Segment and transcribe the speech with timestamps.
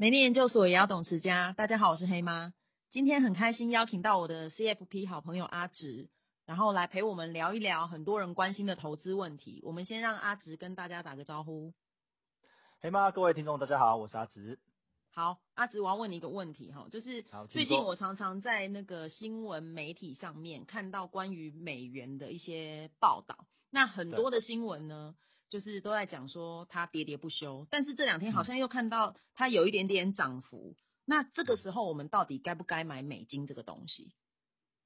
[0.00, 1.52] 美丽研究所也要懂持家。
[1.54, 2.52] 大家好，我是黑妈。
[2.92, 6.08] 今天很开心邀请到我的 CFP 好朋友阿直，
[6.46, 9.60] 然后来陪我们聊一聊很多人关心的投资问题。
[9.64, 11.74] 我们先让阿直跟大家打个招呼。
[12.80, 14.60] 黑妈，各位听众，大家好，我是阿直。
[15.10, 25.16] 好，阿直，我要问你一个问题哈，就是最近我常常在那个新闻媒体上面看到关于美元的一些报道，那很多的新闻呢，
[25.48, 30.76] 就是都在讲说它喋喋不休，但是这两天好像又看到它有一点点涨幅。
[30.76, 30.82] 嗯。
[31.06, 34.12] 那这个时候我们到底该不该买美金这个东西？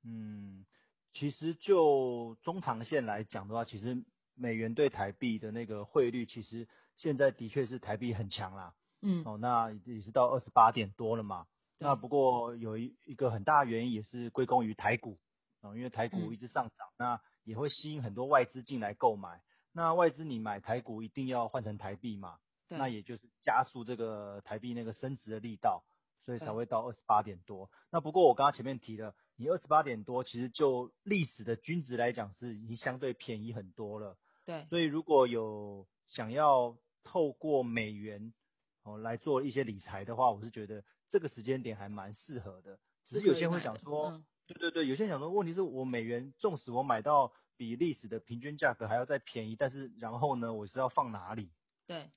[0.04, 0.64] 嗯，
[1.12, 4.04] 其实就中长线来讲的话，其实
[4.36, 8.74] 美元对台币的那个汇率，其实现在的确是台币很强啦。
[9.00, 11.46] 嗯，哦，那也是到二十八点多了嘛。
[11.80, 15.18] 那不过有一一个很大的原因也是归功于台股
[15.60, 19.42] 啊，因为台股一直上涨，那也会吸引很多外资进来购买。
[19.74, 22.38] 那外资你买台股一定要换成台币嘛？
[22.68, 25.82] 对，那也就是加速这个台币那个升值的力道，
[26.26, 27.70] 所以才会到二十八点多。
[27.90, 34.18] 那不过我刚刚前面提了，你二十八点多，其实就历史的均值来讲是已经相对便宜很多了。
[34.44, 38.34] 对，所以如果有想要透过美元
[38.82, 42.78] 哦来做一些理财的话，我是觉得这个时间点还蛮适合的。
[43.04, 47.32] 只是有些人会想说，嗯、对对对，有些人想说，问题是我美元纵使我买到。
[47.56, 51.50] 比历史的平均价格还要再便宜，但是然后呢，我是要放哪里？
[51.86, 52.10] 对，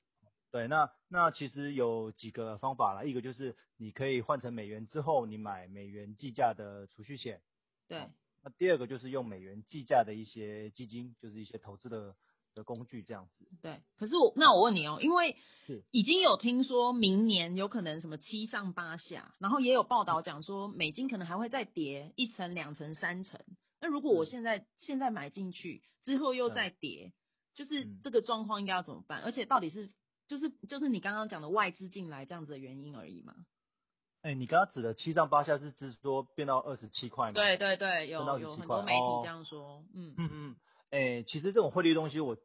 [0.51, 7.41] 对，那那其实有几个方法啦，一个就是你可以换成美元之后，你买美元计价的储蓄险。
[7.87, 8.07] 对，
[8.43, 12.15] 那第二个就是用美元计价的一些基金，就是一些投资的
[12.53, 13.47] 的工具这样子。
[13.61, 15.35] 对，可是我那我问你哦，因为
[15.91, 23.39] 已经有听说明年有可能什么七上八下，然后也有报道讲说美金可能还会再跌一层、两层、三层。
[23.85, 27.13] 那如果我现在现在买进去之后又再跌，
[27.53, 29.21] 就是这个状况应该要怎么办？
[29.21, 29.91] 而且到底是
[30.27, 33.35] 就是就是你刚刚讲的外资进来这样子的原因而已吗？
[34.23, 37.33] 哎，你刚刚指的七上八下是指说变到二十七块吗？
[37.33, 39.85] 对对对，有有很多媒体这样说。
[39.93, 40.55] 嗯嗯嗯，
[40.89, 42.35] 哎，其实这种汇率东西，我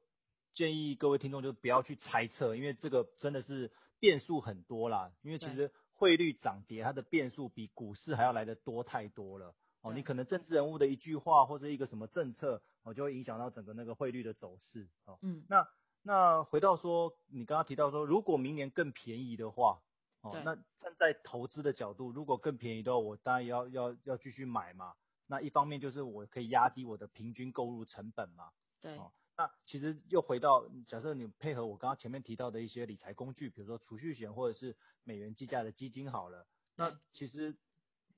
[0.52, 5.10] 建议各位听众就不要去猜测，因为这个真的是变数很多啦。
[5.22, 9.54] 因为其实汇率涨跌它的变数比股市还要来的多太多了。
[9.82, 14.86] 哦，你可能政治人物的一句话或者一个什么政策，哦，就会影响到整个那个汇率的走势。
[15.06, 15.66] 哦，嗯，那
[16.02, 19.80] 那回到说，你刚刚提到说，如果明年更便宜的话，
[20.20, 24.92] 哦，那站在投资的角度，如果更便宜的话，我当然要要要继续买嘛。
[25.26, 28.50] 那一方面就是我可以压低我的平均购入成本嘛。
[28.82, 28.98] 对。
[28.98, 36.46] 哦，那其实又回到，假设你配合我刚刚前面提到的一些理财工具，比如说储蓄险或者是美元计价的基金好了，
[36.76, 37.56] 那其实。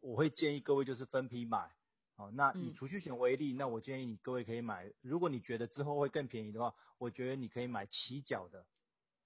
[0.02, 1.70] 我会建议各位就是分批买，
[2.16, 8.66] 好，那以储蓄险为例，嗯，那我建议你各位可以买，如果你觉得之后会更便宜的话，我觉得你可以买起缴的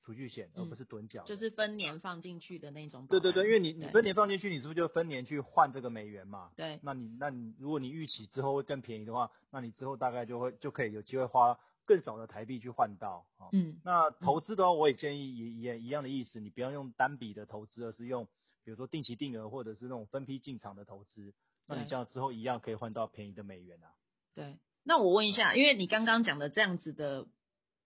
[0.04, 3.06] 储蓄险，而不是趸缴，就是分年放进去的那种。
[3.06, 6.52] 对对对，因为你你分年放进去，你是不是就分年去换这个美元嘛？
[6.54, 6.78] 对。
[6.82, 13.26] 那你那你如果你预期之后会更便宜的话，那你之后大概就会就可以有机会花更少的台币去换到。
[13.52, 13.80] 嗯。
[13.82, 18.28] 那投资的话，我也建议也也一样的意思，你不要用单笔的投资，而是用。
[18.66, 21.32] 比如说定期定额或者是那种分批进场的投资，
[21.68, 23.86] 那你这样之后一样可以换到便宜的美元啊。
[24.34, 27.28] 对，那我问一下，因为你刚刚讲的这样子的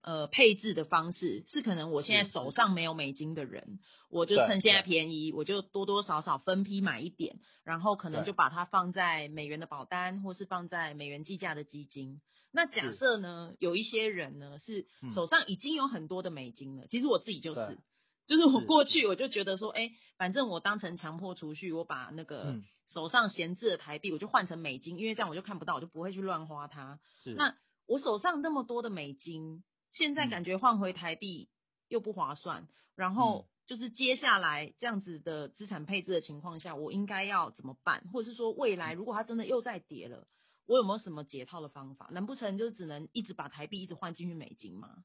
[0.00, 12.22] 呃配置的方式，是可能我现在手上没有美金的人，我就趁现在便宜，我就多多少少分批买一点，然后可能就把它放在美元的保单，或是放在美元计价的基金。
[12.52, 17.78] 那假设呢，有一些人呢是手上已经有很多的美金了，其实我自己就是。
[18.26, 27.00] 就是我过去我就觉得说，哎、欸，反正我当成强迫储蓄，我把那个手上闲置的台币，我就换成美金，因为这样我就看不到，我就不会去乱花它。
[27.34, 31.48] 那我手上那么多的美金，现在感觉换回台币
[31.88, 32.68] 又不划算。
[32.94, 38.04] 然后就是接下来这样子的资产配置的情况下，我应该要怎么办？
[38.12, 40.28] 或者是说，未来如果它真的又再跌了，
[40.66, 42.08] 我有没有什么解套的方法？
[42.12, 45.02] 难不成就只能一直把台币一直换进去美金吗？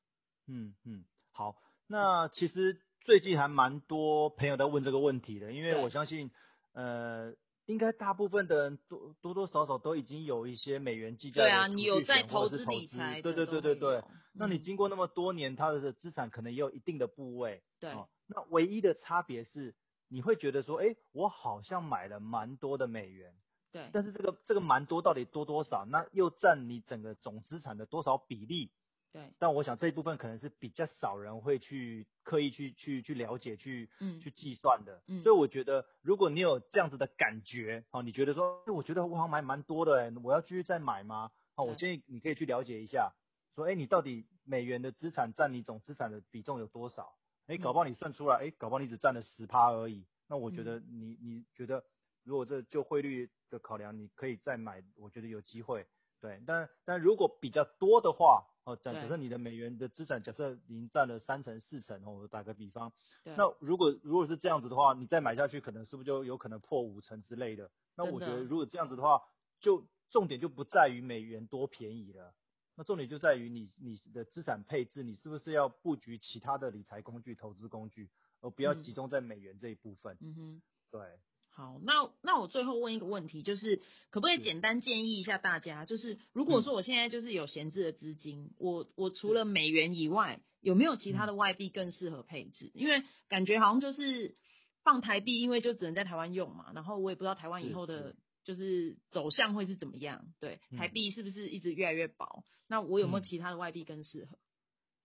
[0.48, 1.56] 嗯嗯，好，
[1.88, 2.80] 那其实。
[3.06, 6.32] 最近还蛮多朋友在问这个问题的，因为我相信，
[6.74, 7.36] 呃，
[7.68, 14.04] 应该大部分的人多多多少少都已经有一些美元计价对啊，你有在投资理财，对对对对对。
[14.34, 17.92] 那你经过那么多年，它的资产可能也有一定的部位，对。
[17.92, 19.76] 哦，那唯一的差别是，
[20.10, 23.36] 你会觉得说，哎，我好像买了蛮多的美元，
[23.72, 23.88] 对。
[23.94, 25.86] 但是这个这个蛮多到底多多少？
[25.86, 28.72] 那又占你整个总资产的多少比例？
[29.16, 35.02] 对，但我想这一部分可能是比较少人会去刻意去去去了解、去嗯去计算的。
[35.08, 41.32] 嗯，所以我觉得如果你有这样子的感觉，哦，你觉得说，我觉得我好像买蛮多的，诶，我要继续再买吗？
[41.56, 43.14] 哦，我建议你可以去了解一下，
[43.56, 47.16] 说，哎，你到底美元的资产占你总资产的比重有多少？
[47.48, 50.06] 哎，搞不好你算出来，哎，搞不好你只占了十趴而已。
[50.28, 51.86] 那我觉得你你觉得，
[52.26, 55.88] 如果这就汇率的考量，你可以再买，我觉得有机会。
[56.26, 62.92] 对，但但如果比较多的话，哦，假假设你的美元的资产假设已经占了三成四成，哦，我打个比方，
[63.36, 67.70] 那如果如果是这样子的话，你再买下去，可能是不是就有可能破五成之类的？
[67.96, 69.22] 那我觉得如果这样子的话，
[69.60, 72.34] 就重点就不在于美元多便宜了，
[72.76, 78.10] 那重点就在于你你的资产配置，你是不是要布局其他的理财工具、投资工具，
[78.42, 80.18] 而不要集中在美元这一部分。
[80.22, 81.20] 嗯哼，对。
[81.58, 83.78] 好，那那我最后问一个问题，就是
[84.10, 92.72] 可不可以简单建议一下大家，就是如果说我现在就是有闲置的资金，我我除了美元以外，有没有其他的外币更适合配置？
[92.74, 94.36] 因为感觉好像就是
[94.84, 102.44] 放台币，因为就只能在台湾用嘛，然后我也不知道台湾以后的就是走向会是怎么样，对，台币是不是一直越来越薄？
[102.68, 104.38] 那我有没有其他的外币更适合？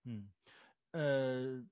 [0.05, 0.29] 嗯，
[0.91, 1.65] 呃。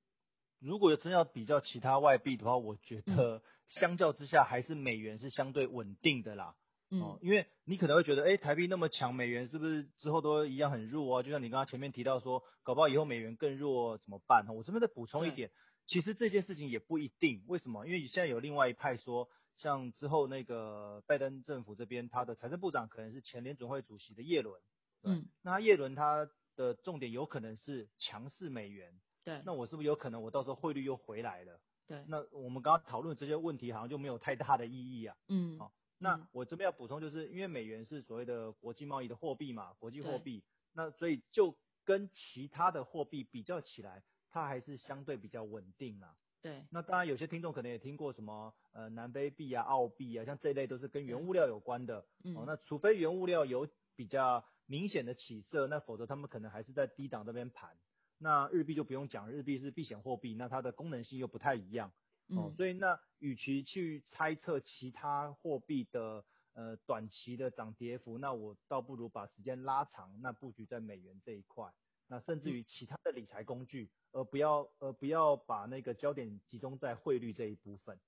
[0.60, 6.56] 如果真要比较其他外币的话，我觉得相较之下还是美元是相对稳定的啦。
[6.90, 11.22] 嗯，哦，因为你可能会觉得，哎，台币那么强，美元是不是之后都一样很弱啊？
[11.22, 14.46] 就像你刚刚前面提到说，搞不好以后美元更弱怎么办？
[14.48, 15.50] 我这边再补充一点，
[15.84, 17.44] 其实这件事情也不一定。
[17.46, 17.86] 为什么？
[17.86, 19.28] 因为现在有另外一派说，
[19.58, 24.58] 像之后那个拜登政府这边，他的财政部长可能是前联准会主席的叶伦。
[25.04, 26.26] 嗯，那叶伦他
[26.56, 28.94] 的重点有可能是强势美元。
[29.28, 31.60] 对，那我是不是有可能我到时候汇率又回来了？
[31.86, 35.14] 对，那我们刚刚讨论这些问题好像就没有太大的意义啊。
[35.28, 40.42] 嗯，好、哦，那我这边要补充就是，因为美元是所谓的国际贸易的货币嘛，国际货币，
[40.72, 41.54] 那所以就
[41.84, 46.16] 跟其他的货币比较起来，它还是相对比较稳定啊。
[46.40, 52.06] 对，那当然有些听众可能也听过什么呃南非币啊、澳币啊，像这一类都是跟原物料有关的。
[52.24, 57.76] 嗯，哦，那除非原物料有比较明显的起色，那否则他们可能还是在低档这边盘。
[58.18, 61.88] 那日币就不用讲，日币是避险货币，那它的功能性又不太一样，
[62.28, 66.24] 哦，嗯、所以那与其去猜测其他货币的
[66.54, 71.72] 呃短期的涨跌幅，那我倒不如把时间拉长，那布局在美元这一块，
[72.08, 77.98] 那甚至于其他的理财工具，而不要而不要把那个焦点集中在汇率这一部分，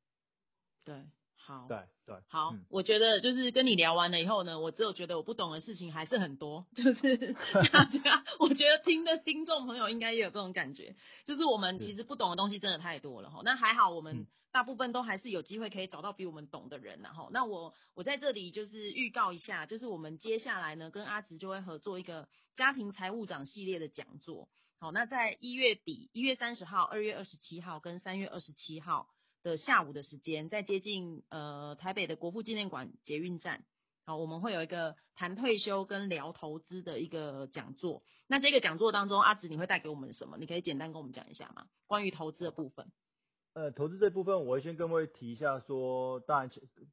[0.85, 1.05] 对。
[1.43, 7.17] 好，对对，好，嗯、我觉得就是跟你聊完了以后呢，我只有觉得我不懂的事情还是很多，就是
[7.73, 10.95] 大家，我觉得听的听众朋友应该也有这种感觉，
[11.25, 13.41] 就是我们其实不懂的东西真的太多了哈。
[13.43, 24.49] 那还好，我们大部分都还是有机会可以找到比我们懂的人然后，那我我在这里就是预告一下，就是我们接下来呢跟阿直就会合作一个家庭财务长系列的讲座。
[24.79, 29.09] 好，那在一月底，一月三十号、二月二十七号跟三月二十七号。
[29.43, 33.65] 的下午的时间，在接近呃台北的国父纪念馆捷运站，
[34.05, 38.03] 好，我们会有一个谈退休跟聊投资的一个讲座。
[38.27, 40.37] 那这个讲座当中，阿紫你会带给我们什么？
[40.39, 41.67] 你可以简单跟我们讲一下吗？
[41.87, 42.91] 关于投资的部分。
[43.53, 46.51] 呃，投资这部分，我会先跟各位提一下说，当然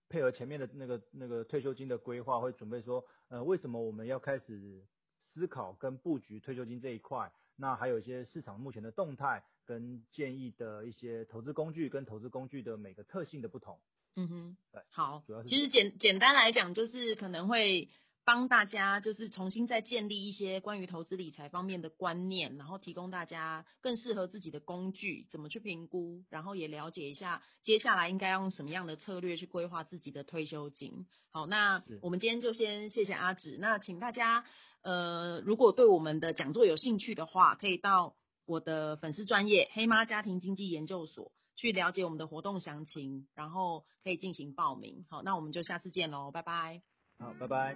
[0.10, 4.84] 配合前面的那个那个退休金的规划，会准备说，呃，为什么我们要开始
[5.22, 7.32] 思考跟布局退休金这一块？
[7.58, 9.44] 那还有一些市场目前的动态。
[9.68, 13.78] 跟建议的一些投资工具，跟投资工具的每个特性的不同。
[14.16, 17.90] 嗯哼，对，好，主要是其实简简单来讲，就是可能会
[18.28, 31.08] 帮大家就是重新再建立一些关于投资理财方面的观念，然后提供大家更适合自己的工具，怎么去评估，然后也了解一下接下来应该用什么样的策略去规划自己的退休金。
[31.32, 34.44] 好，那我们今天就先谢谢阿紫，那请大家
[34.82, 38.16] 呃，如果对我们的讲座有兴趣的话，可以到。
[38.50, 45.06] 我的粉丝专业黑妈家庭经济研究所，去了解我们的活动详情，然后可以进行报名。
[45.10, 46.82] 好，那我们就下次见喽，拜拜。
[47.20, 47.76] 好拜拜。